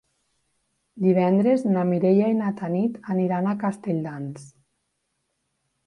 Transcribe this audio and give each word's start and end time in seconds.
Divendres 1.07 1.65
na 1.75 1.83
Mireia 1.91 2.31
i 2.35 2.39
na 2.41 2.49
Tanit 2.63 2.99
aniran 3.17 3.51
a 3.53 3.57
Castelldans. 3.67 4.53